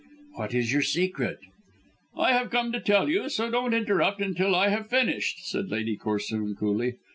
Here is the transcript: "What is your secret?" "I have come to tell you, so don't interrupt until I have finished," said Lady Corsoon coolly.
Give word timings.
"What 0.33 0.55
is 0.55 0.73
your 0.73 0.81
secret?" 0.81 1.37
"I 2.17 2.31
have 2.33 2.49
come 2.49 2.71
to 2.71 2.79
tell 2.79 3.07
you, 3.07 3.29
so 3.29 3.51
don't 3.51 3.71
interrupt 3.75 4.19
until 4.19 4.55
I 4.55 4.69
have 4.69 4.89
finished," 4.89 5.47
said 5.47 5.69
Lady 5.69 5.95
Corsoon 5.95 6.55
coolly. 6.55 6.95